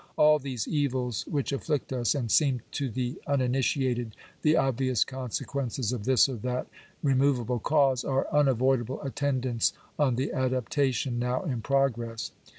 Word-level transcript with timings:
All 0.17 0.39
these 0.39 0.67
evils, 0.67 1.27
which 1.27 1.51
afflict 1.51 1.93
us, 1.93 2.15
and 2.15 2.31
seem 2.31 2.55
I 2.55 2.59
to 2.71 2.89
the 2.89 3.21
uninitiated 3.27 4.15
the 4.41 4.57
obvious 4.57 5.03
consequences 5.03 5.93
of 5.93 6.05
this 6.05 6.27
or 6.27 6.37
that 6.37 6.65
re 7.03 7.13
movable 7.13 7.59
cause, 7.59 8.03
are 8.03 8.25
unavoidable 8.33 8.99
attendants 9.03 9.73
on 9.99 10.15
the 10.15 10.33
adaptation 10.33 11.19
now 11.19 11.43
in 11.43 11.61
progress. 11.61 12.31